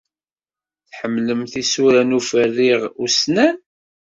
Tḥemmlemt 0.89 1.53
isura 1.61 2.01
n 2.03 2.15
uferriɣ 2.19 2.81
ussnan? 3.03 3.55